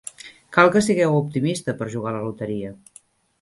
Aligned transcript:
Cal 0.55 0.71
que 0.75 0.81
sigueu 0.85 1.17
optimista 1.17 1.77
per 1.83 1.89
jugar 1.97 2.15
a 2.15 2.15
la 2.17 2.25
loteria. 2.31 2.73